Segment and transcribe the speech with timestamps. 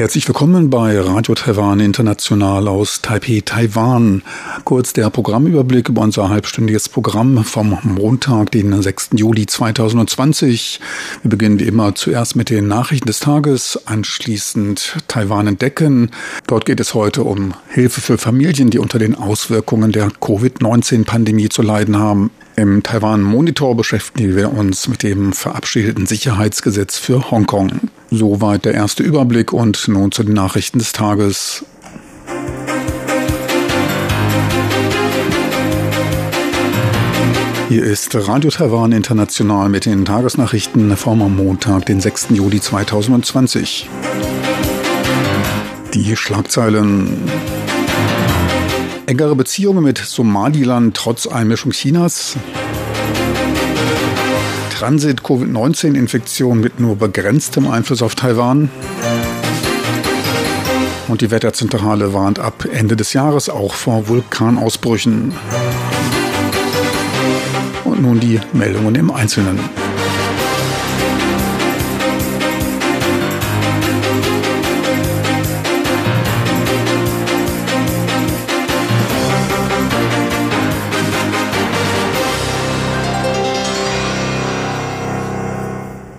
[0.00, 4.22] Herzlich willkommen bei Radio Taiwan International aus Taipei, Taiwan.
[4.64, 9.10] Kurz der Programmüberblick über unser halbstündiges Programm vom Montag, den 6.
[9.16, 10.80] Juli 2020.
[11.22, 16.12] Wir beginnen wie immer zuerst mit den Nachrichten des Tages, anschließend Taiwan entdecken.
[16.46, 21.60] Dort geht es heute um Hilfe für Familien, die unter den Auswirkungen der Covid-19-Pandemie zu
[21.60, 22.30] leiden haben.
[22.56, 27.90] Im Taiwan Monitor beschäftigen wir uns mit dem verabschiedeten Sicherheitsgesetz für Hongkong.
[28.12, 31.64] Soweit der erste Überblick und nun zu den Nachrichten des Tages.
[37.68, 42.30] Hier ist Radio Taiwan International mit den Tagesnachrichten vom Montag, den 6.
[42.30, 43.88] Juli 2020.
[45.94, 47.16] Die Schlagzeilen
[49.06, 52.36] engere Beziehungen mit Somaliland trotz Einmischung Chinas.
[54.80, 58.70] Transit-Covid-19-Infektion mit nur begrenztem Einfluss auf Taiwan.
[61.06, 65.34] Und die Wetterzentrale warnt ab Ende des Jahres auch vor Vulkanausbrüchen.
[67.84, 69.58] Und nun die Meldungen im Einzelnen.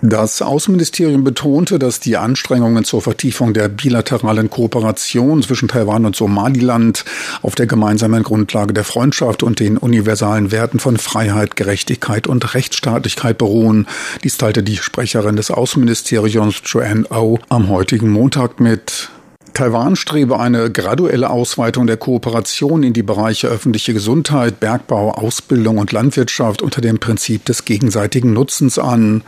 [0.03, 7.05] Das Außenministerium betonte, dass die Anstrengungen zur Vertiefung der bilateralen Kooperation zwischen Taiwan und Somaliland
[7.43, 13.37] auf der gemeinsamen Grundlage der Freundschaft und den universalen Werten von Freiheit, Gerechtigkeit und Rechtsstaatlichkeit
[13.37, 13.85] beruhen.
[14.23, 19.11] Dies teilte die Sprecherin des Außenministeriums Joanne O am heutigen Montag mit.
[19.53, 25.91] Taiwan strebe eine graduelle Ausweitung der Kooperation in die Bereiche öffentliche Gesundheit, Bergbau, Ausbildung und
[25.91, 29.23] Landwirtschaft unter dem Prinzip des gegenseitigen Nutzens an.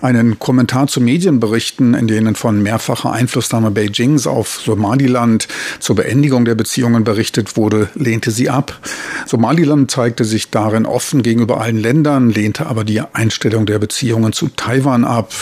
[0.00, 5.48] Einen Kommentar zu Medienberichten, in denen von mehrfacher Einflussnahme Beijings auf Somaliland
[5.80, 8.80] zur Beendigung der Beziehungen berichtet wurde, lehnte sie ab.
[9.26, 14.48] Somaliland zeigte sich darin offen gegenüber allen Ländern, lehnte aber die Einstellung der Beziehungen zu
[14.48, 15.32] Taiwan ab.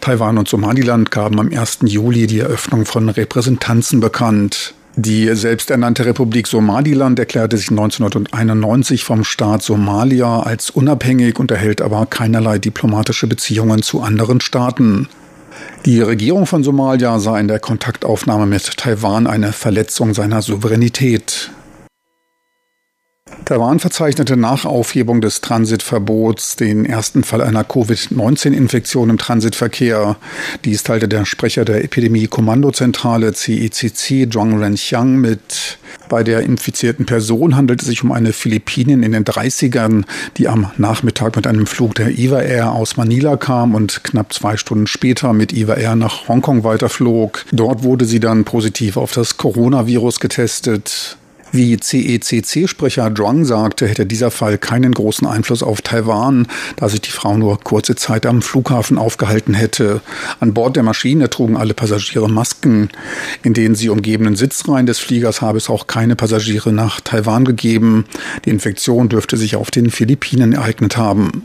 [0.00, 1.80] Taiwan und Somaliland gaben am 1.
[1.84, 4.74] Juli die Eröffnung von Repräsentanzen bekannt.
[4.96, 12.06] Die selbsternannte Republik Somaliland erklärte sich 1991 vom Staat Somalia als unabhängig und erhält aber
[12.06, 15.08] keinerlei diplomatische Beziehungen zu anderen Staaten.
[15.84, 21.50] Die Regierung von Somalia sah in der Kontaktaufnahme mit Taiwan eine Verletzung seiner Souveränität.
[23.44, 30.16] Taiwan verzeichnete nach Aufhebung des Transitverbots den ersten Fall einer Covid-19-Infektion im Transitverkehr.
[30.64, 35.78] Dies teilte der Sprecher der Epidemie-Kommandozentrale CECC, Zhuang Renxiang, mit.
[36.08, 40.04] Bei der infizierten Person handelt es sich um eine Philippinin in den 30ern,
[40.36, 44.56] die am Nachmittag mit einem Flug der Eva Air aus Manila kam und knapp zwei
[44.56, 47.44] Stunden später mit Eva Air nach Hongkong weiterflog.
[47.52, 51.16] Dort wurde sie dann positiv auf das Coronavirus getestet.
[51.54, 57.12] Wie CECC-Sprecher Zhuang sagte, hätte dieser Fall keinen großen Einfluss auf Taiwan, da sich die
[57.12, 60.00] Frau nur kurze Zeit am Flughafen aufgehalten hätte.
[60.40, 62.88] An Bord der Maschine trugen alle Passagiere Masken.
[63.44, 68.06] In den sie umgebenen Sitzreihen des Fliegers habe es auch keine Passagiere nach Taiwan gegeben.
[68.44, 71.44] Die Infektion dürfte sich auf den Philippinen ereignet haben.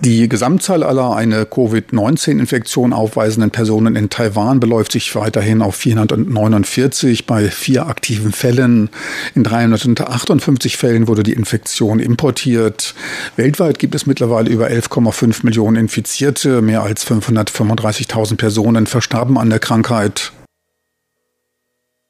[0.00, 7.50] Die Gesamtzahl aller eine Covid-19-Infektion aufweisenden Personen in Taiwan beläuft sich weiterhin auf 449 bei
[7.50, 8.90] vier aktiven Fällen.
[9.34, 12.94] In 358 Fällen wurde die Infektion importiert.
[13.36, 16.60] Weltweit gibt es mittlerweile über 11,5 Millionen Infizierte.
[16.60, 20.32] Mehr als 535.000 Personen verstarben an der Krankheit.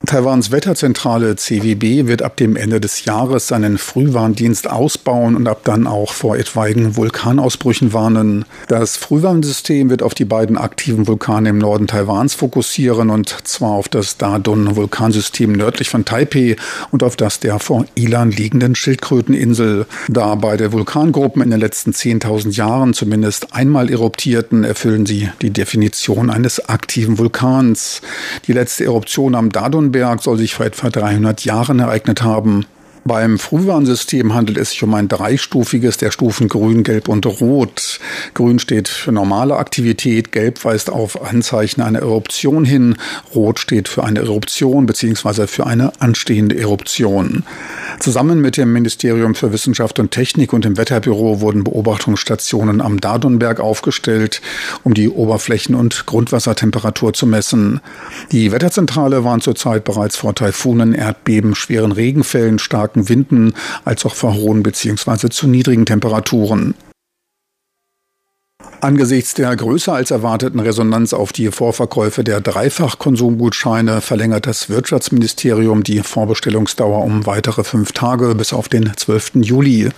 [0.05, 5.87] Taiwans Wetterzentrale CWB wird ab dem Ende des Jahres seinen Frühwarndienst ausbauen und ab dann
[5.87, 8.45] auch vor etwaigen Vulkanausbrüchen warnen.
[8.69, 13.89] Das Frühwarnsystem wird auf die beiden aktiven Vulkane im Norden Taiwans fokussieren und zwar auf
[13.89, 16.57] das Dadun-Vulkansystem nördlich von Taipei
[16.91, 19.87] und auf das der vor Ilan liegenden Schildkröteninsel.
[20.09, 26.29] Da beide Vulkangruppen in den letzten 10.000 Jahren zumindest einmal eruptierten, erfüllen sie die Definition
[26.29, 28.03] eines aktiven Vulkans.
[28.47, 32.67] Die letzte Eruption am Dadun Nürnberg soll sich vor etwa 300 Jahren ereignet haben.
[33.05, 38.01] Beim Frühwarnsystem handelt es sich um ein dreistufiges der Stufen Grün, Gelb und Rot.
[38.35, 42.97] Grün steht für normale Aktivität, Gelb weist auf Anzeichen einer Eruption hin,
[43.33, 45.47] Rot steht für eine Eruption bzw.
[45.47, 47.45] für eine anstehende Eruption.
[47.99, 53.61] Zusammen mit dem Ministerium für Wissenschaft und Technik und dem Wetterbüro wurden Beobachtungsstationen am Dardonberg
[53.61, 54.41] aufgestellt,
[54.85, 57.81] um die Oberflächen- und Grundwassertemperatur zu messen.
[58.33, 63.55] Die Wetterzentrale warnt zurzeit bereits vor Taifunen, Erdbeben, schweren Regenfällen, starken Winden,
[63.85, 65.29] als auch vor hohen bzw.
[65.31, 66.75] zu niedrigen Temperaturen.
[68.81, 76.01] Angesichts der größer als erwarteten Resonanz auf die Vorverkäufe der Dreifachkonsumgutscheine verlängert das Wirtschaftsministerium die
[76.01, 79.37] Vorbestellungsdauer um weitere fünf Tage bis auf den 12.
[79.37, 79.89] Juli.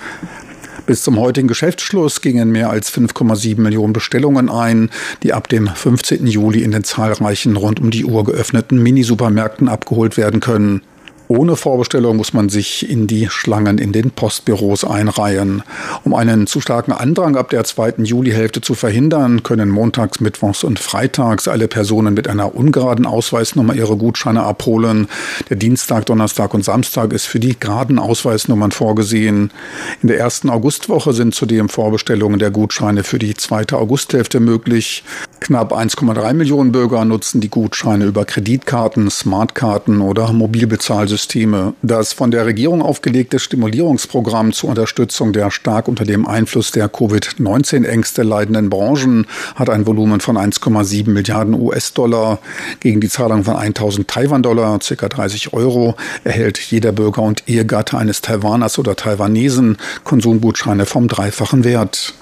[0.86, 4.90] Bis zum heutigen Geschäftsschluss gingen mehr als 5,7 Millionen Bestellungen ein,
[5.22, 6.26] die ab dem 15.
[6.26, 10.82] Juli in den zahlreichen rund um die Uhr geöffneten Minisupermärkten abgeholt werden können.
[11.30, 15.62] Ohne Vorbestellung muss man sich in die Schlangen in den Postbüros einreihen.
[16.02, 20.78] Um einen zu starken Andrang ab der zweiten Julihälfte zu verhindern, können montags, mittwochs und
[20.78, 25.06] freitags alle Personen mit einer ungeraden Ausweisnummer ihre Gutscheine abholen.
[25.50, 29.52] Der Dienstag, Donnerstag und Samstag ist für die geraden Ausweisnummern vorgesehen.
[30.00, 35.04] In der ersten Augustwoche sind zudem Vorbestellungen der Gutscheine für die zweite Augusthälfte möglich.
[35.40, 41.74] Knapp 1,3 Millionen Bürger nutzen die Gutscheine über Kreditkarten, Smartkarten oder Mobilbezahlsysteme.
[41.80, 48.24] Das von der Regierung aufgelegte Stimulierungsprogramm zur Unterstützung der stark unter dem Einfluss der Covid-19-Ängste
[48.24, 52.40] leidenden Branchen hat ein Volumen von 1,7 Milliarden US-Dollar.
[52.80, 55.08] Gegen die Zahlung von 1000 Taiwan-Dollar, ca.
[55.08, 55.94] 30 Euro,
[56.24, 62.14] erhält jeder Bürger und Ehegatte eines Taiwaners oder Taiwanesen Konsumgutscheine vom dreifachen Wert.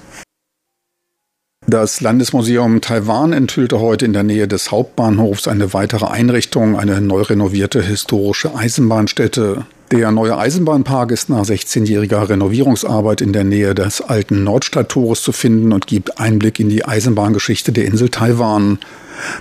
[1.69, 7.23] Das Landesmuseum Taiwan enthüllte heute in der Nähe des Hauptbahnhofs eine weitere Einrichtung, eine neu
[7.23, 9.65] renovierte historische Eisenbahnstätte.
[9.91, 15.73] Der neue Eisenbahnpark ist nach 16-jähriger Renovierungsarbeit in der Nähe des alten Nordstadttores zu finden
[15.73, 18.79] und gibt Einblick in die Eisenbahngeschichte der Insel Taiwan.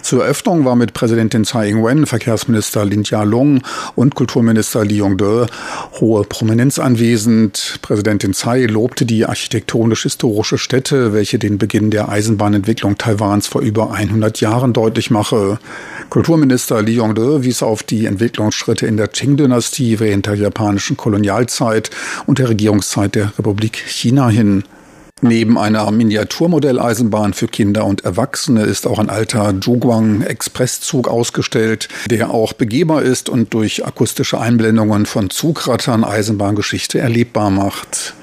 [0.03, 3.63] Zur Eröffnung war mit Präsidentin Tsai Ing-wen, Verkehrsminister Lin Chia-Long
[3.95, 5.47] und Kulturminister Li Yong-de
[6.01, 7.79] hohe Prominenz anwesend.
[7.83, 14.41] Präsidentin Tsai lobte die architektonisch-historische Stätte, welche den Beginn der Eisenbahnentwicklung Taiwans vor über 100
[14.41, 15.59] Jahren deutlich mache.
[16.11, 21.91] Kulturminister Li Yong-de wies auf die Entwicklungsschritte in der Qing-Dynastie während der japanischen Kolonialzeit
[22.27, 24.65] und der Regierungszeit der Republik China hin.
[25.23, 32.31] Neben einer Miniaturmodelleisenbahn für Kinder und Erwachsene ist auch ein alter Zhuguang Expresszug ausgestellt, der
[32.31, 38.15] auch begehbar ist und durch akustische Einblendungen von Zugrattern Eisenbahngeschichte erlebbar macht.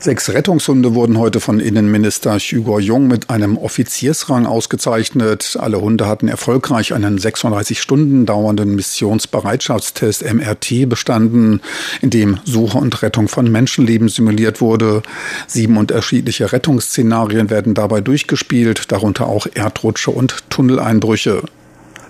[0.00, 5.58] Sechs Rettungshunde wurden heute von Innenminister Hugo Jung mit einem Offiziersrang ausgezeichnet.
[5.60, 11.60] Alle Hunde hatten erfolgreich einen 36 Stunden dauernden Missionsbereitschaftstest MRT bestanden,
[12.00, 15.02] in dem Suche und Rettung von Menschenleben simuliert wurde.
[15.48, 21.42] Sieben unterschiedliche Rettungsszenarien werden dabei durchgespielt, darunter auch Erdrutsche und Tunneleinbrüche.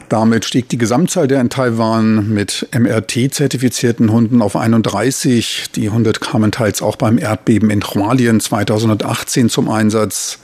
[0.08, 5.66] Damit stieg die Gesamtzahl der in Taiwan mit MRT-zertifizierten Hunden auf 31.
[5.74, 10.38] Die Hunde kamen teils auch beim Erdbeben in Hualien 2018 zum Einsatz.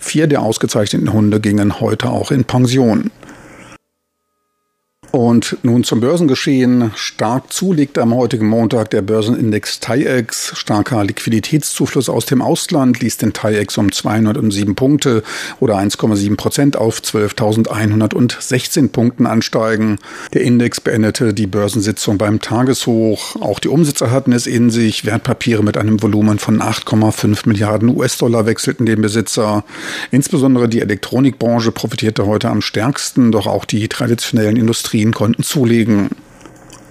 [0.00, 3.10] Vier der ausgezeichneten Hunde gingen heute auch in Pension.
[5.12, 6.92] Und nun zum Börsengeschehen.
[6.94, 10.52] Stark zulegt am heutigen Montag der Börsenindex TAIEX.
[10.54, 15.24] Starker Liquiditätszufluss aus dem Ausland ließ den TAIEX um 207 Punkte
[15.58, 19.98] oder 1,7 Prozent auf 12.116 Punkten ansteigen.
[20.32, 23.34] Der Index beendete die Börsensitzung beim Tageshoch.
[23.40, 25.04] Auch die Umsätze hatten es in sich.
[25.06, 29.64] Wertpapiere mit einem Volumen von 8,5 Milliarden US-Dollar wechselten den Besitzer.
[30.12, 36.10] Insbesondere die Elektronikbranche profitierte heute am stärksten, doch auch die traditionellen Industrien Industrien konnten zulegen.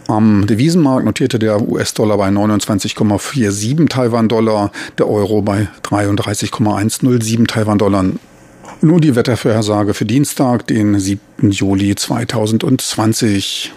[0.07, 8.05] Am Devisenmarkt notierte der US-Dollar bei 29,47 Taiwan-Dollar, der Euro bei 33,107 Taiwan-Dollar.
[8.81, 11.51] Nun die Wettervorhersage für Dienstag, den 7.
[11.51, 13.73] Juli 2020.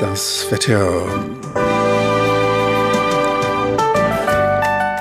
[0.00, 1.02] Das Wetter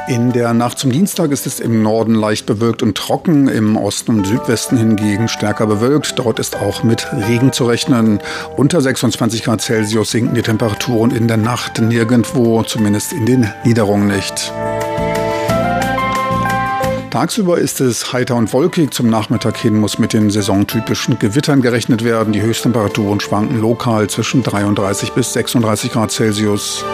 [0.07, 4.19] In der Nacht zum Dienstag ist es im Norden leicht bewölkt und trocken, im Osten
[4.19, 6.19] und Südwesten hingegen stärker bewölkt.
[6.19, 8.19] Dort ist auch mit Regen zu rechnen.
[8.55, 14.07] Unter 26 Grad Celsius sinken die Temperaturen in der Nacht nirgendwo, zumindest in den Niederungen
[14.07, 14.53] nicht.
[17.09, 18.93] Tagsüber ist es heiter und wolkig.
[18.93, 22.31] Zum Nachmittag hin muss mit den saisontypischen Gewittern gerechnet werden.
[22.31, 26.85] Die Höchsttemperaturen schwanken lokal zwischen 33 bis 36 Grad Celsius.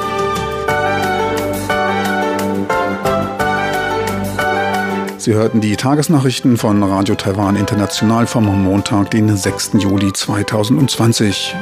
[5.21, 9.73] Sie hörten die Tagesnachrichten von Radio Taiwan International vom Montag, den 6.
[9.73, 11.53] Juli 2020.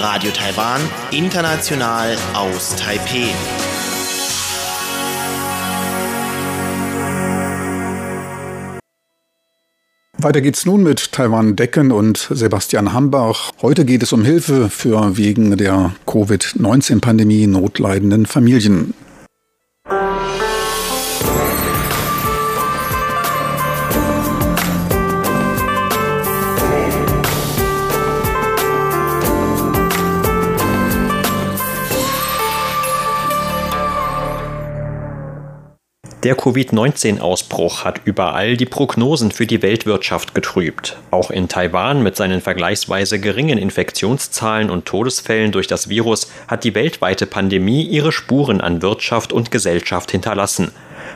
[0.00, 3.28] Radio Taiwan, international aus Taipei.
[10.22, 13.50] Weiter geht's nun mit Taiwan Decken und Sebastian Hambach.
[13.60, 18.94] Heute geht es um Hilfe für wegen der Covid-19-Pandemie notleidenden Familien.
[36.22, 40.96] Der Covid-19-Ausbruch hat überall die Prognosen für die Weltwirtschaft getrübt.
[41.10, 46.76] Auch in Taiwan mit seinen vergleichsweise geringen Infektionszahlen und Todesfällen durch das Virus hat die
[46.76, 50.70] weltweite Pandemie ihre Spuren an Wirtschaft und Gesellschaft hinterlassen.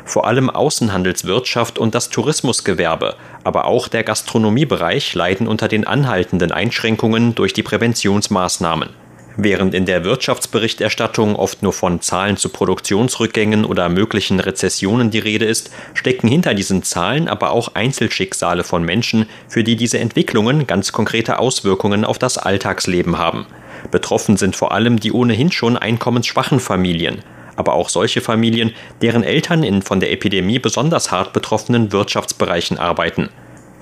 [0.04, 7.36] Vor allem Außenhandelswirtschaft und das Tourismusgewerbe, aber auch der Gastronomiebereich leiden unter den anhaltenden Einschränkungen
[7.36, 9.05] durch die Präventionsmaßnahmen.
[9.38, 15.44] Während in der Wirtschaftsberichterstattung oft nur von Zahlen zu Produktionsrückgängen oder möglichen Rezessionen die Rede
[15.44, 20.90] ist, stecken hinter diesen Zahlen aber auch Einzelschicksale von Menschen, für die diese Entwicklungen ganz
[20.92, 23.46] konkrete Auswirkungen auf das Alltagsleben haben.
[23.90, 27.22] Betroffen sind vor allem die ohnehin schon einkommensschwachen Familien,
[27.56, 33.28] aber auch solche Familien, deren Eltern in von der Epidemie besonders hart betroffenen Wirtschaftsbereichen arbeiten.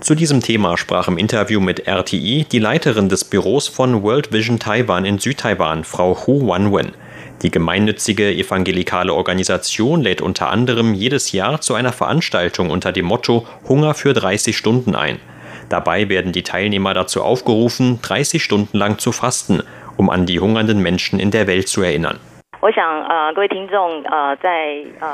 [0.05, 4.59] Zu diesem Thema sprach im Interview mit RTI die Leiterin des Büros von World Vision
[4.59, 6.93] Taiwan in Südtaiwan, Frau Hu Wanwen.
[7.41, 13.47] Die gemeinnützige evangelikale Organisation lädt unter anderem jedes Jahr zu einer Veranstaltung unter dem Motto
[13.67, 15.21] Hunger für 30 Stunden ein.
[15.71, 19.63] Dabei werden die Teilnehmer dazu aufgerufen, 30 Stunden lang zu fasten,
[19.97, 22.19] um an die hungernden Menschen in der Welt zu erinnern.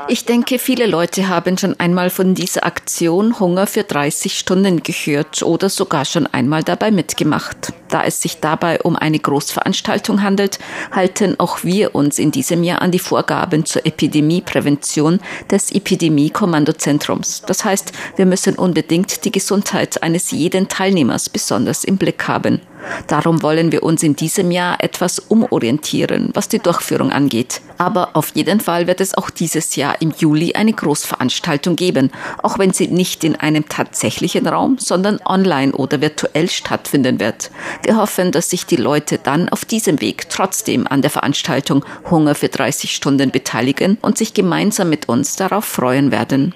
[0.07, 5.43] Ich denke, viele Leute haben schon einmal von dieser Aktion Hunger für 30 Stunden gehört
[5.43, 7.73] oder sogar schon einmal dabei mitgemacht.
[7.89, 10.59] Da es sich dabei um eine Großveranstaltung handelt,
[10.93, 15.19] halten auch wir uns in diesem Jahr an die Vorgaben zur Epidemieprävention
[15.51, 17.41] des Epidemie-Kommandozentrums.
[17.41, 22.61] Das heißt, wir müssen unbedingt die Gesundheit eines jeden Teilnehmers besonders im Blick haben.
[23.07, 27.61] Darum wollen wir uns in diesem Jahr etwas umorientieren, was die Durchführung angeht.
[27.77, 32.11] Aber auf jeden Fall wird es auch dieses Jahr im Juli eine Großveranstaltung geben,
[32.43, 37.51] auch wenn sie nicht in einem tatsächlichen Raum, sondern online oder virtuell stattfinden wird.
[37.83, 42.35] Wir hoffen, dass sich die Leute dann auf diesem Weg trotzdem an der Veranstaltung Hunger
[42.35, 46.53] für 30 Stunden beteiligen und sich gemeinsam mit uns darauf freuen werden.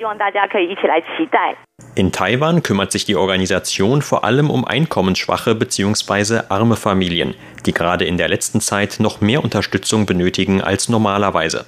[1.96, 6.15] In Taiwan kümmert sich die Organisation vor allem um einkommensschwache bzw.
[6.50, 11.66] arme Familien, die gerade in der letzten Zeit noch mehr Unterstützung benötigen als normalerweise.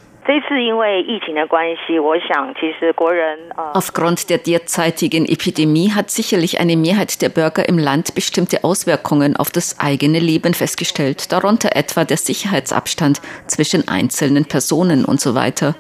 [3.74, 9.52] Aufgrund der derzeitigen Epidemie hat sicherlich eine Mehrheit der Bürger im Land bestimmte Auswirkungen auf
[9.52, 15.76] das eigene Leben festgestellt, darunter etwa der Sicherheitsabstand zwischen einzelnen Personen und so weiter.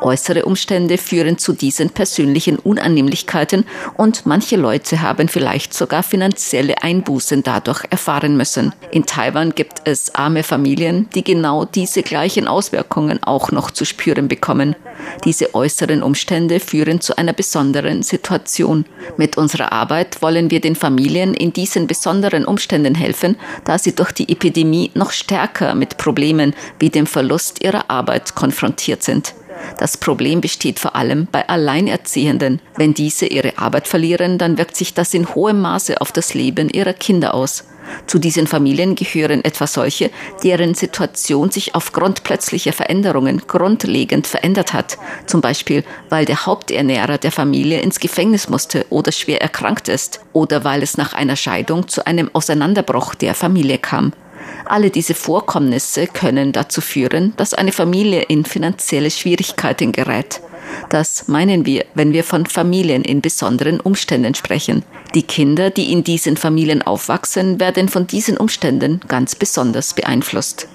[0.00, 3.64] Äußere Umstände führen zu diesen persönlichen Unannehmlichkeiten
[3.96, 8.74] und manche Leute haben vielleicht sogar finanzielle Einbußen dadurch erfahren müssen.
[8.90, 14.28] In Taiwan gibt es arme Familien, die genau diese gleichen Auswirkungen auch noch zu spüren
[14.28, 14.76] bekommen.
[15.24, 18.84] Diese äußeren Umstände führen zu einer besonderen Situation.
[19.16, 24.12] Mit unserer Arbeit wollen wir den Familien in diesen besonderen Umständen helfen, da sie durch
[24.12, 29.34] die Epidemie noch stärker mit Problemen wie dem Verlust ihrer Arbeit konfrontiert sind.
[29.78, 32.60] Das Problem besteht vor allem bei Alleinerziehenden.
[32.76, 36.68] Wenn diese ihre Arbeit verlieren, dann wirkt sich das in hohem Maße auf das Leben
[36.68, 37.64] ihrer Kinder aus.
[38.06, 40.10] Zu diesen Familien gehören etwa solche,
[40.42, 44.98] deren Situation sich aufgrund plötzlicher Veränderungen grundlegend verändert hat.
[45.26, 50.64] Zum Beispiel, weil der Haupternährer der Familie ins Gefängnis musste oder schwer erkrankt ist oder
[50.64, 54.12] weil es nach einer Scheidung zu einem Auseinanderbruch der Familie kam.
[54.64, 60.40] Alle diese Vorkommnisse können dazu führen, dass eine Familie in finanzielle Schwierigkeiten gerät.
[60.90, 64.84] Das meinen wir, wenn wir von Familien in besonderen Umständen sprechen.
[65.14, 70.68] Die Kinder, die in diesen Familien aufwachsen, werden von diesen Umständen ganz besonders beeinflusst.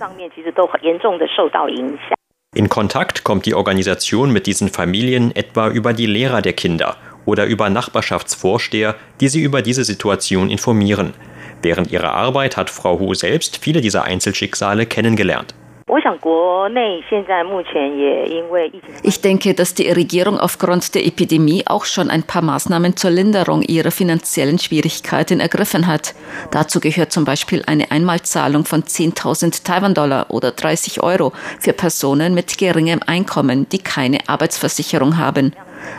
[2.53, 7.45] In Kontakt kommt die Organisation mit diesen Familien etwa über die Lehrer der Kinder oder
[7.45, 11.13] über Nachbarschaftsvorsteher, die sie über diese Situation informieren.
[11.61, 15.53] Während ihrer Arbeit hat Frau Hu selbst viele dieser Einzelschicksale kennengelernt.
[19.03, 23.61] Ich denke, dass die Regierung aufgrund der Epidemie auch schon ein paar Maßnahmen zur Linderung
[23.61, 26.15] ihrer finanziellen Schwierigkeiten ergriffen hat.
[26.51, 32.57] Dazu gehört zum Beispiel eine Einmalzahlung von 10.000 Taiwan-Dollar oder 30 Euro für Personen mit
[32.57, 35.53] geringem Einkommen, die keine Arbeitsversicherung haben.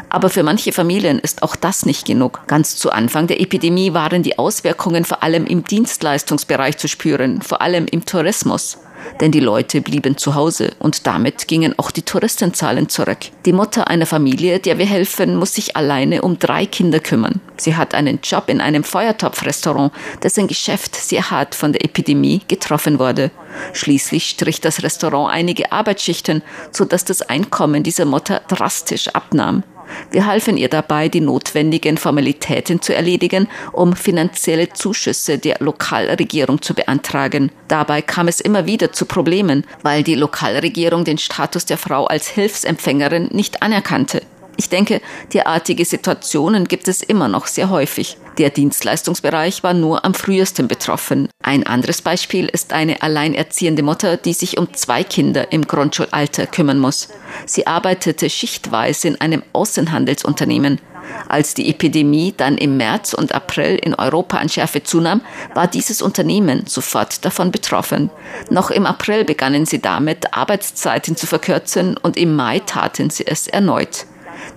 [0.09, 2.43] Aber für manche Familien ist auch das nicht genug.
[2.47, 7.63] Ganz zu Anfang der Epidemie waren die Auswirkungen vor allem im Dienstleistungsbereich zu spüren, vor
[7.63, 8.79] allem im Tourismus
[9.21, 13.19] denn die Leute blieben zu Hause und damit gingen auch die Touristenzahlen zurück.
[13.45, 17.41] Die Mutter einer Familie, der wir helfen, muss sich alleine um drei Kinder kümmern.
[17.57, 22.99] Sie hat einen Job in einem Feuertopfrestaurant, dessen Geschäft sehr hart von der Epidemie getroffen
[22.99, 23.31] wurde.
[23.73, 29.63] Schließlich strich das Restaurant einige Arbeitsschichten, sodass das Einkommen dieser Mutter drastisch abnahm.
[30.11, 36.75] Wir halfen ihr dabei, die notwendigen Formalitäten zu erledigen, um finanzielle Zuschüsse der Lokalregierung zu
[36.75, 37.51] beantragen.
[37.69, 42.29] Dabei kam es immer wieder zu Problemen, weil die Lokalregierung den Status der Frau als
[42.29, 44.23] Hilfsempfängerin nicht anerkannte.
[44.57, 45.01] Ich denke,
[45.33, 48.19] derartige Situationen gibt es immer noch sehr häufig.
[48.39, 51.29] Der Dienstleistungsbereich war nur am frühesten betroffen.
[51.43, 56.79] Ein anderes Beispiel ist eine alleinerziehende Mutter, die sich um zwei Kinder im Grundschulalter kümmern
[56.79, 57.09] muss.
[57.47, 60.81] Sie arbeitete schichtweise in einem Außenhandelsunternehmen.
[61.29, 65.21] Als die Epidemie dann im März und April in Europa an Schärfe zunahm,
[65.55, 68.11] war dieses Unternehmen sofort davon betroffen.
[68.51, 73.47] Noch im April begannen sie damit, Arbeitszeiten zu verkürzen und im Mai taten sie es
[73.47, 74.07] erneut.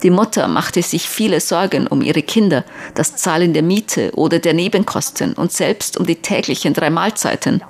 [0.04, 2.64] Die Mutter machte sich viele Sorgen um ihre Kinder,
[2.94, 7.62] das Zahlen der Miete oder der Nebenkosten und selbst um die täglichen drei Mahlzeiten.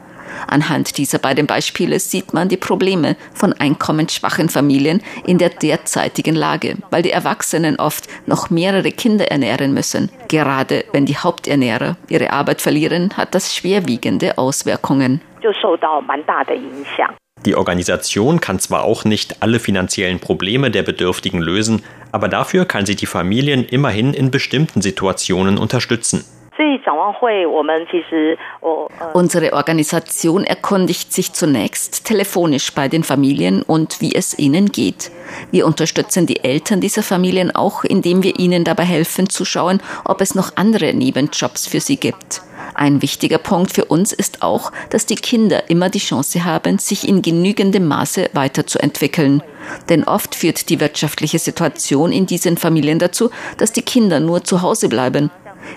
[0.48, 6.78] Anhand dieser beiden Beispiele sieht man die Probleme von einkommensschwachen Familien in der derzeitigen Lage,
[6.92, 10.12] weil die Erwachsenen oft noch mehrere Kinder ernähren müssen.
[10.28, 15.22] Gerade wenn die Haupternährer ihre Arbeit verlieren, hat das schwerwiegende Auswirkungen.
[17.46, 22.86] Die Organisation kann zwar auch nicht alle finanziellen Probleme der Bedürftigen lösen, aber dafür kann
[22.86, 26.24] sie die Familien immerhin in bestimmten Situationen unterstützen.
[29.14, 35.12] Unsere Organisation erkundigt sich zunächst telefonisch bei den Familien und wie es ihnen geht.
[35.52, 40.22] Wir unterstützen die Eltern dieser Familien auch, indem wir ihnen dabei helfen zu schauen, ob
[40.22, 42.42] es noch andere Nebenjobs für sie gibt.
[42.74, 47.08] Ein wichtiger Punkt für uns ist auch, dass die Kinder immer die Chance haben, sich
[47.08, 49.42] in genügendem Maße weiterzuentwickeln.
[49.90, 54.62] Denn oft führt die wirtschaftliche Situation in diesen Familien dazu, dass die Kinder nur zu
[54.62, 55.32] Hause bleiben.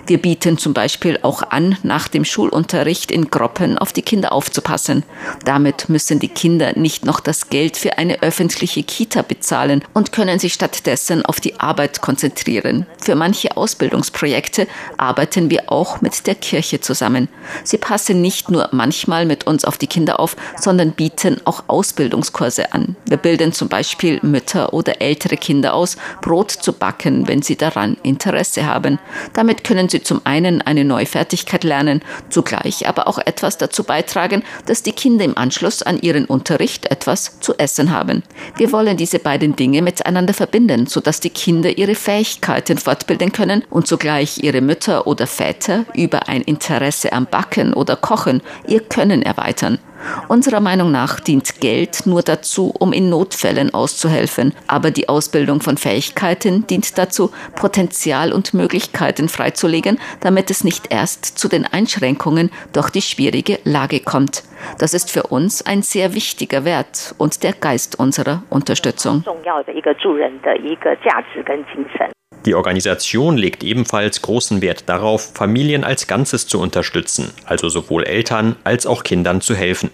[0.07, 5.03] Wir bieten zum Beispiel auch an, nach dem Schulunterricht in Gruppen auf die Kinder aufzupassen.
[5.45, 10.39] Damit müssen die Kinder nicht noch das Geld für eine öffentliche Kita bezahlen und können
[10.39, 12.85] sich stattdessen auf die Arbeit konzentrieren.
[13.01, 17.29] Für manche Ausbildungsprojekte arbeiten wir auch mit der Kirche zusammen.
[17.63, 22.73] Sie passen nicht nur manchmal mit uns auf die Kinder auf, sondern bieten auch Ausbildungskurse
[22.73, 22.95] an.
[23.05, 27.97] Wir bilden zum Beispiel Mütter oder ältere Kinder aus, Brot zu backen, wenn sie daran
[28.03, 28.99] Interesse haben.
[29.33, 33.85] Damit können können Sie zum einen eine neue Fertigkeit lernen, zugleich aber auch etwas dazu
[33.85, 38.23] beitragen, dass die Kinder im Anschluss an ihren Unterricht etwas zu essen haben.
[38.57, 43.87] Wir wollen diese beiden Dinge miteinander verbinden, sodass die Kinder ihre Fähigkeiten fortbilden können und
[43.87, 49.79] zugleich ihre Mütter oder Väter über ein Interesse am Backen oder Kochen ihr Können erweitern.
[50.27, 55.77] Unserer Meinung nach dient Geld nur dazu, um in Notfällen auszuhelfen, aber die Ausbildung von
[55.77, 62.89] Fähigkeiten dient dazu, Potenzial und Möglichkeiten freizulegen, damit es nicht erst zu den Einschränkungen durch
[62.89, 64.43] die schwierige Lage kommt.
[64.77, 69.23] Das ist für uns ein sehr wichtiger Wert und der Geist unserer Unterstützung.
[72.45, 78.55] Die Organisation legt ebenfalls großen Wert darauf, Familien als Ganzes zu unterstützen, also sowohl Eltern
[78.63, 79.91] als auch Kindern zu helfen.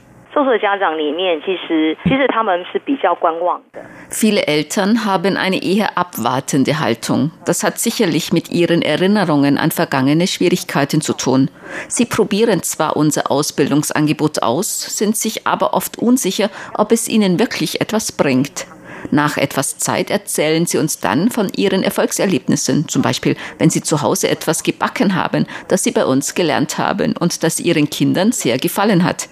[4.10, 7.32] Viele Eltern haben eine eher abwartende Haltung.
[7.46, 11.50] Das hat sicherlich mit ihren Erinnerungen an vergangene Schwierigkeiten zu tun.
[11.88, 17.80] Sie probieren zwar unser Ausbildungsangebot aus, sind sich aber oft unsicher, ob es ihnen wirklich
[17.80, 18.68] etwas bringt.
[19.12, 24.02] Nach etwas Zeit erzählen sie uns dann von ihren Erfolgserlebnissen, zum Beispiel wenn sie zu
[24.02, 28.58] Hause etwas gebacken haben, das sie bei uns gelernt haben und das ihren Kindern sehr
[28.58, 29.30] gefallen hat.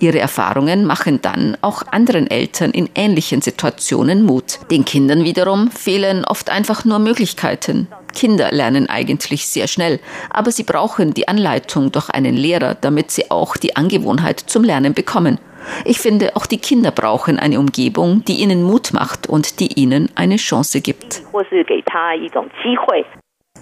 [0.00, 4.58] Ihre Erfahrungen machen dann auch anderen Eltern in ähnlichen Situationen Mut.
[4.70, 7.88] Den Kindern wiederum fehlen oft einfach nur Möglichkeiten.
[8.12, 13.30] Kinder lernen eigentlich sehr schnell, aber sie brauchen die Anleitung durch einen Lehrer, damit sie
[13.30, 15.38] auch die Angewohnheit zum Lernen bekommen.
[15.84, 20.10] Ich finde, auch die Kinder brauchen eine Umgebung, die ihnen Mut macht und die ihnen
[20.14, 21.22] eine Chance gibt.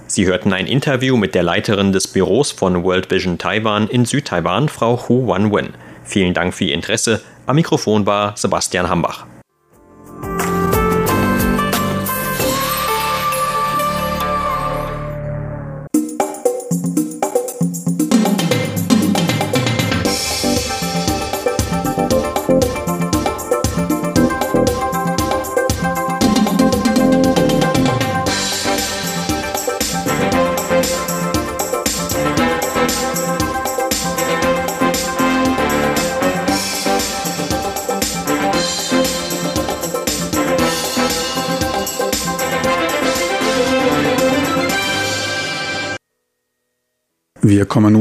[0.06, 4.68] Sie hörten ein Interview mit der Leiterin des Büros von World Vision Taiwan in Südtaiwan,
[4.68, 5.74] Frau Hu Wanwen.
[6.04, 7.22] Vielen Dank für Ihr Interesse.
[7.46, 9.26] Am Mikrofon war Sebastian Hambach.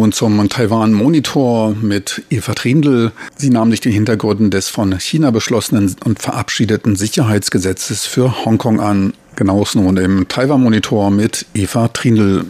[0.09, 3.11] Nun zum Taiwan Monitor mit Eva Trindl.
[3.35, 9.13] Sie nahm sich den Hintergründen des von China beschlossenen und verabschiedeten Sicherheitsgesetzes für Hongkong an.
[9.35, 12.45] Genaues nun im Taiwan Monitor mit Eva Trindl.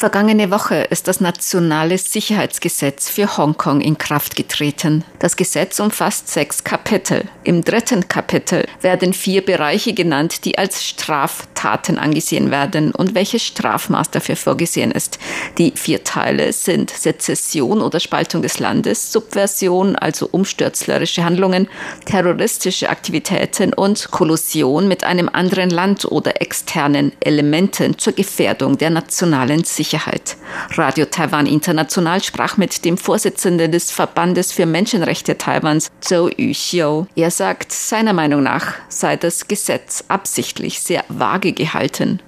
[0.00, 5.04] Vergangene Woche ist das nationale Sicherheitsgesetz für Hongkong in Kraft getreten.
[5.18, 7.24] Das Gesetz umfasst sechs Kapitel.
[7.44, 14.10] Im dritten Kapitel werden vier Bereiche genannt, die als Straftaten angesehen werden und welches Strafmaß
[14.10, 15.18] dafür vorgesehen ist.
[15.58, 21.68] Die vier Teile sind Sezession oder Spaltung des Landes, Subversion, also umstürzlerische Handlungen,
[22.06, 29.64] terroristische Aktivitäten und Kollusion mit einem anderen Land oder externen Elementen zur Gefährdung der nationalen
[29.64, 29.89] Sicherheit.
[29.90, 30.36] Sicherheit.
[30.76, 37.06] Radio Taiwan International sprach mit dem Vorsitzenden des Verbandes für Menschenrechte Taiwans, Zhou Yuxiu.
[37.16, 42.20] Er sagt, seiner Meinung nach sei das Gesetz absichtlich sehr vage gehalten.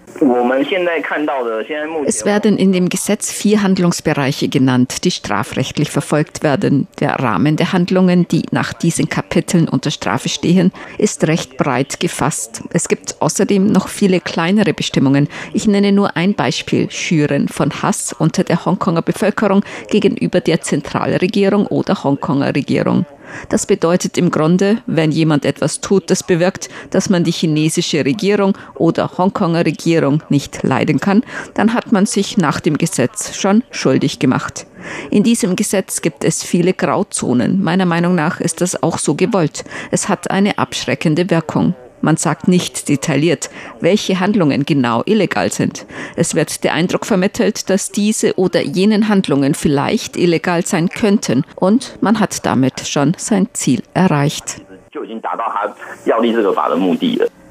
[2.07, 6.87] Es werden in dem Gesetz vier Handlungsbereiche genannt, die strafrechtlich verfolgt werden.
[7.01, 12.63] Der Rahmen der Handlungen, die nach diesen Kapiteln unter Strafe stehen, ist recht breit gefasst.
[12.73, 15.29] Es gibt außerdem noch viele kleinere Bestimmungen.
[15.53, 21.67] Ich nenne nur ein Beispiel, Schüren von Hass unter der Hongkonger Bevölkerung gegenüber der Zentralregierung
[21.67, 23.07] oder Hongkonger Regierung.
[23.49, 28.57] Das bedeutet im Grunde, wenn jemand etwas tut, das bewirkt, dass man die chinesische Regierung
[28.75, 31.23] oder Hongkonger Regierung nicht leiden kann,
[31.55, 34.67] dann hat man sich nach dem Gesetz schon schuldig gemacht.
[35.11, 37.63] In diesem Gesetz gibt es viele Grauzonen.
[37.63, 39.65] Meiner Meinung nach ist das auch so gewollt.
[39.91, 41.75] Es hat eine abschreckende Wirkung.
[42.03, 43.49] Man sagt nicht detailliert,
[43.81, 45.87] welche Handlungen genau illegal sind.
[46.17, 51.97] Es wird der Eindruck vermittelt, dass diese oder jenen Handlungen vielleicht illegal sein könnten und
[52.01, 54.63] man hat damit schon sein Ziel erreicht.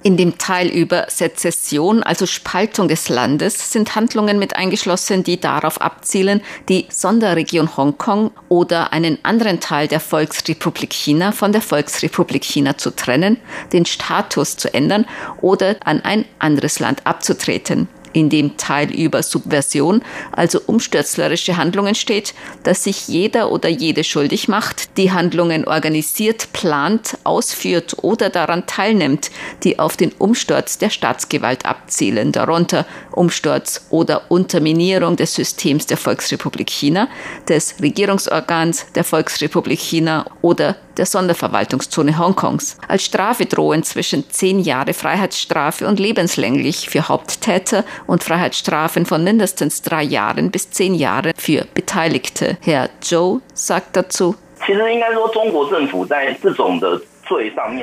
[0.04, 5.80] In dem Teil über Sezession, also Spaltung des Landes, sind Handlungen mit eingeschlossen, die darauf
[5.80, 12.80] abzielen, die Sonderregion Hongkong oder einen anderen Teil der Volksrepublik China von der Volksrepublik China
[12.80, 13.38] zu trennen,
[13.74, 15.06] den Status zu ändern
[15.40, 22.34] oder an ein anderes Land abzutreten in dem Teil über Subversion, also umstürzlerische Handlungen steht,
[22.63, 29.32] dass sich jeder oder jede schuldig macht, die Handlungen organisiert, plant, ausführt oder daran teilnimmt,
[29.63, 36.69] die auf den Umsturz der Staatsgewalt abzielen, darunter Umsturz oder Unterminierung des Systems der Volksrepublik
[36.69, 37.08] China,
[37.47, 42.78] des Regierungsorgans der Volksrepublik China oder der Sonderverwaltungszone Hongkongs.
[42.88, 49.83] Als Strafe drohen zwischen zehn Jahre Freiheitsstrafe und lebenslänglich für Haupttäter und Freiheitsstrafen von mindestens
[49.83, 52.57] drei Jahren bis zehn Jahre für Beteiligte.
[52.62, 54.35] Herr Zhou sagt dazu,
[54.66, 57.01] 其实应该说，中国政府在这种的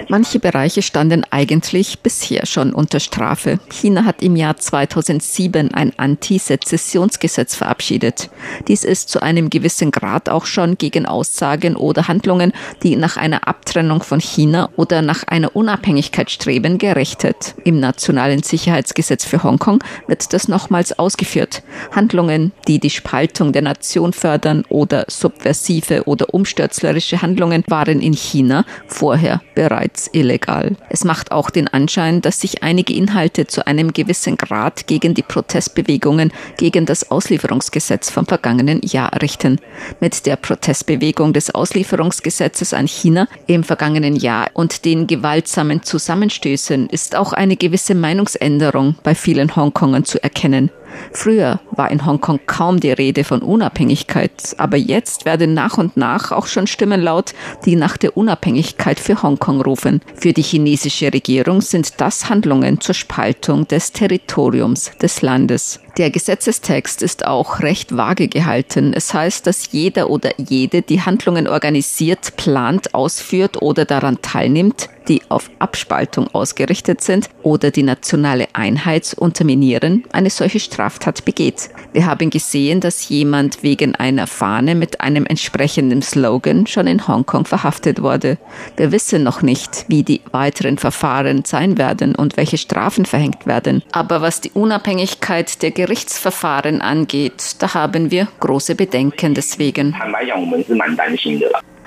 [0.08, 3.58] Manche Bereiche standen eigentlich bisher schon unter Strafe.
[3.70, 8.30] China hat im Jahr 2007 ein Anti-Sezessionsgesetz verabschiedet.
[8.66, 13.46] Dies ist zu einem gewissen Grad auch schon gegen Aussagen oder Handlungen, die nach einer
[13.46, 17.54] Abtrennung von China oder nach einer Unabhängigkeit streben, gerichtet.
[17.64, 21.62] Im Nationalen Sicherheitsgesetz für Hongkong wird das nochmals ausgeführt.
[21.94, 28.64] Handlungen, die die Spaltung der Nation fördern oder subversive oder umstürzlerische Handlungen waren in China
[28.86, 30.76] vorher bereits illegal.
[30.88, 35.22] Es macht auch den Anschein, dass sich einige Inhalte zu einem gewissen Grad gegen die
[35.22, 39.60] Protestbewegungen gegen das Auslieferungsgesetz vom vergangenen Jahr richten.
[40.00, 47.16] Mit der Protestbewegung des Auslieferungsgesetzes an China im vergangenen Jahr und den gewaltsamen Zusammenstößen ist
[47.16, 50.70] auch eine gewisse Meinungsänderung bei vielen Hongkongern zu erkennen.
[51.12, 56.32] Früher war in Hongkong kaum die Rede von Unabhängigkeit, aber jetzt werden nach und nach
[56.32, 60.00] auch schon Stimmen laut, die nach der Unabhängigkeit für Hongkong rufen.
[60.14, 65.80] Für die chinesische Regierung sind das Handlungen zur Spaltung des Territoriums des Landes.
[65.98, 68.92] Der Gesetzestext ist auch recht vage gehalten.
[68.94, 75.22] Es heißt, dass jeder oder jede die Handlungen organisiert, plant, ausführt oder daran teilnimmt, die
[75.28, 81.70] auf Abspaltung ausgerichtet sind oder die nationale Einheit unterminieren, eine solche Straftat begeht.
[81.92, 87.46] Wir haben gesehen, dass jemand wegen einer Fahne mit einem entsprechenden Slogan schon in Hongkong
[87.46, 88.38] verhaftet wurde.
[88.76, 93.82] Wir wissen noch nicht, wie die weiteren Verfahren sein werden und welche Strafen verhängt werden.
[93.92, 99.96] Aber was die Unabhängigkeit der Gerichtsverfahren angeht, da haben wir große Bedenken deswegen.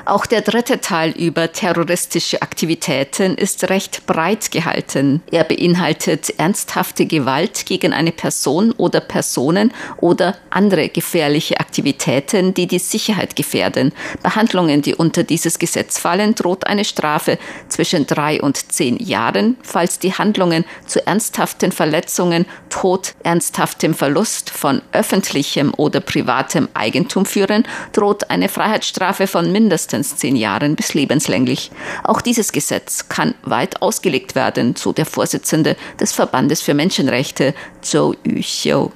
[0.06, 5.22] Auch der dritte Teil über terroristische Aktivitäten ist recht breit gehalten.
[5.32, 12.80] Er beinhaltet ernsthafte Gewalt gegen eine Person oder Personen oder andere gefährliche Aktivitäten, die die
[12.80, 13.94] Sicherheit gefährden.
[14.24, 17.38] Behandlungen, die unter dieses Gesetz fallen, droht eine Strafe
[17.70, 24.82] zwischen drei und zehn Jahren, falls die Handlungen zu ernsthaften Verletzungen, Tod, ernsthaftem Verlust von
[24.94, 31.72] öffentlichem oder privatem Eigentum führen, droht eine Freiheitsstrafe von mindestens zehn Jahren bis lebenslänglich.
[32.04, 38.16] Auch dieses Gesetz kann weit ausgelegt werden, so der Vorsitzende des Verbandes für Menschenrechte, Zhou
[38.26, 38.92] Yuxiu.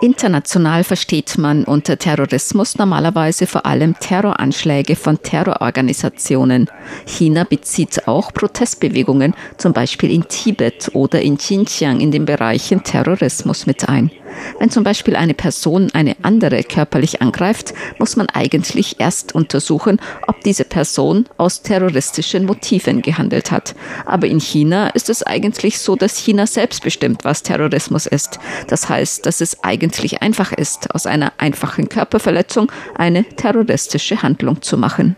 [0.00, 6.70] International versteht man unter Terrorismus normalerweise vor allem Terroranschläge von Terrororganisationen.
[7.06, 13.66] China bezieht auch Protestbewegungen, zum Beispiel in Tibet oder in Xinjiang in den Bereichen Terrorismus
[13.66, 14.10] mit ein.
[14.58, 20.40] Wenn zum Beispiel eine Person eine andere körperlich angreift, muss man eigentlich erst untersuchen, ob
[20.42, 23.74] diese Person aus terroristischen Motiven gehandelt hat.
[24.06, 28.38] Aber in China ist es eigentlich so, dass China selbst bestimmt, was Terrorismus ist.
[28.68, 34.76] Das heißt, dass es eigentlich einfach ist, aus einer einfachen Körperverletzung eine terroristische Handlung zu
[34.76, 35.16] machen.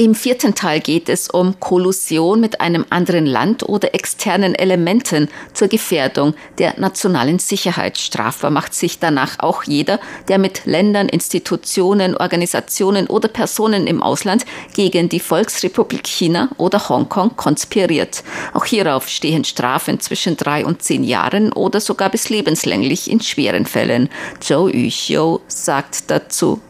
[0.00, 5.66] Im vierten Teil geht es um Kollusion mit einem anderen Land oder externen Elementen zur
[5.66, 7.98] Gefährdung der nationalen Sicherheit.
[7.98, 14.46] Strafbar macht sich danach auch jeder, der mit Ländern, Institutionen, Organisationen oder Personen im Ausland
[14.72, 18.22] gegen die Volksrepublik China oder Hongkong konspiriert.
[18.54, 23.66] Auch hierauf stehen Strafen zwischen drei und zehn Jahren oder sogar bis lebenslänglich in schweren
[23.66, 24.10] Fällen.
[24.38, 26.60] Zhou Yuxiu sagt dazu.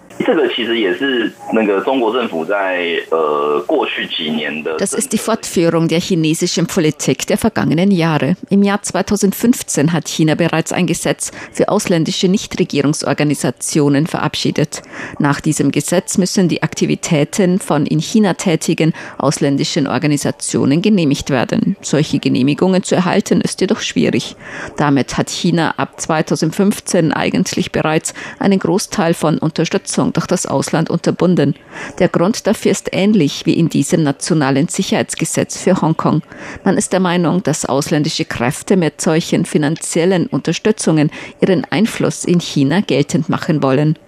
[4.79, 8.37] Das ist die Fortführung der chinesischen Politik der vergangenen Jahre.
[8.51, 14.83] Im Jahr 2015 hat China bereits ein Gesetz für ausländische Nichtregierungsorganisationen verabschiedet.
[15.19, 21.77] Nach diesem Gesetz müssen die Aktivitäten von in China tätigen ausländischen Organisationen genehmigt werden.
[21.81, 24.37] Solche Genehmigungen zu erhalten ist jedoch schwierig.
[24.77, 31.55] Damit hat China ab 2015 eigentlich bereits einen Großteil von Unterstützung durch das Ausland unterbunden.
[31.99, 36.23] Der Grund dafür ist ähnlich wie in diesem nationalen Sicherheitsgesetz für Hongkong.
[36.65, 42.81] Man ist der Meinung, dass ausländische Kräfte mit solchen finanziellen Unterstützungen ihren Einfluss in China
[42.81, 43.99] geltend machen wollen.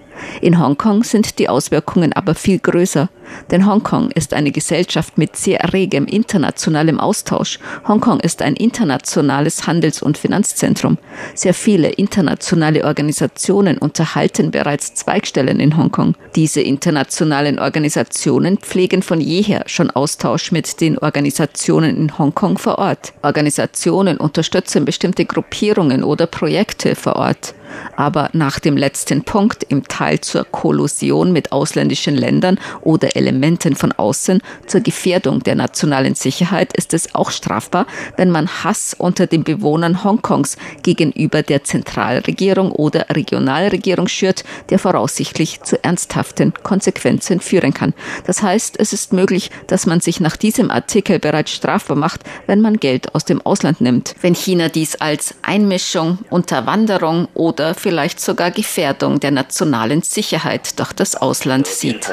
[0.41, 3.09] In Hongkong sind die Auswirkungen aber viel größer.
[3.51, 7.59] Denn Hongkong ist eine Gesellschaft mit sehr regem internationalem Austausch.
[7.87, 10.99] Hongkong ist ein internationales Handels- und Finanzzentrum.
[11.35, 16.15] Sehr viele internationale Organisationen unterhalten bereits Zweigstellen in Hongkong.
[16.37, 23.13] Diese internationalen Organisationen pflegen von jeher schon Austausch mit den Organisationen in Hongkong vor Ort.
[23.23, 27.55] Organisationen unterstützen bestimmte Gruppierungen oder Projekte vor Ort.
[27.97, 33.93] Aber nach dem letzten Punkt im Teil zur Kollusion mit ausländischen Ländern oder Elementen von
[33.93, 39.45] außen zur Gefährdung der nationalen Sicherheit ist es auch strafbar, wenn man Hass unter den
[39.45, 47.93] Bewohnern Hongkongs gegenüber der Zentralregierung oder Regionalregierung schürt, der voraussichtlich zu ernsthaften Konsequenzen führen kann.
[48.27, 52.61] Das heißt, es ist möglich, dass man sich nach diesem Artikel bereits strafbar macht, wenn
[52.61, 54.15] man Geld aus dem Ausland nimmt.
[54.23, 61.17] Wenn China dies als Einmischung, Unterwanderung oder vielleicht sogar Gefährdung der nationalen Sicherheit durch das
[61.17, 62.09] Ausland sieht.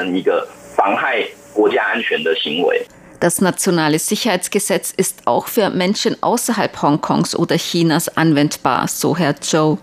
[3.20, 9.78] Das nationale Sicherheitsgesetz ist auch für Menschen außerhalb Hongkongs oder Chinas anwendbar, so Herr Zhou.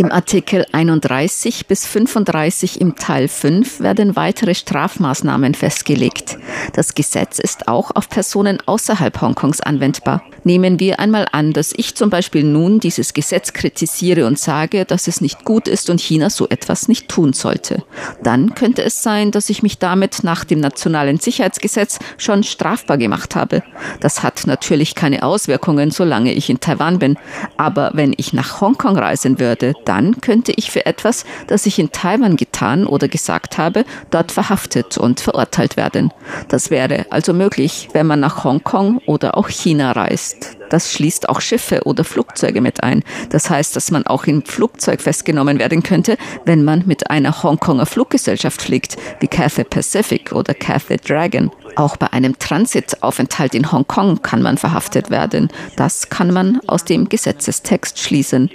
[0.00, 6.38] Im Artikel 31 bis 35 im Teil 5 werden weitere Strafmaßnahmen festgelegt.
[6.72, 10.22] Das Gesetz ist auch auf Personen außerhalb Hongkongs anwendbar.
[10.42, 15.06] Nehmen wir einmal an, dass ich zum Beispiel nun dieses Gesetz kritisiere und sage, dass
[15.06, 17.84] es nicht gut ist und China so etwas nicht tun sollte.
[18.22, 23.36] Dann könnte es sein, dass ich mich damit nach dem nationalen Sicherheitsgesetz schon strafbar gemacht
[23.36, 23.62] habe.
[24.00, 27.18] Das hat natürlich keine Auswirkungen, solange ich in Taiwan bin.
[27.58, 31.90] Aber wenn ich nach Hongkong reisen würde, dann könnte ich für etwas, das ich in
[31.90, 36.12] Taiwan getan oder gesagt habe, dort verhaftet und verurteilt werden.
[36.48, 40.59] Das wäre also möglich, wenn man nach Hongkong oder auch China reist ist.
[40.70, 43.04] Das schließt auch Schiffe oder Flugzeuge mit ein.
[43.28, 47.86] Das heißt, dass man auch im Flugzeug festgenommen werden könnte, wenn man mit einer Hongkonger
[47.86, 51.50] Fluggesellschaft fliegt, wie Cathay Pacific oder Cathay Dragon.
[51.76, 55.50] Auch bei einem Transitaufenthalt in Hongkong kann man verhaftet werden.
[55.76, 58.50] Das kann man aus dem Gesetzestext schließen.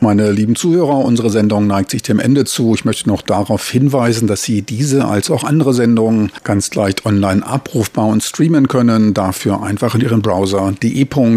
[0.00, 2.74] Meine lieben Zuhörer, unsere Sendung neigt sich dem Ende zu.
[2.74, 7.44] Ich möchte noch darauf hinweisen, dass Sie diese als auch andere Sendungen ganz leicht online
[7.44, 9.14] abrufbar und streamen können.
[9.14, 11.30] Dafür einfach in Ihren Browser de.rti.org.tv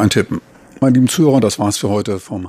[0.00, 0.40] eintippen.
[0.80, 2.48] Meine lieben Zuhörer, das war's für heute vom